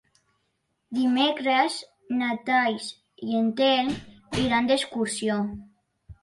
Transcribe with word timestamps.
Dimecres 0.99 1.75
na 2.21 2.29
Thaís 2.47 2.87
i 3.27 3.37
en 3.41 3.53
Telm 3.61 3.93
iran 4.47 4.73
d'excursió. 4.73 5.39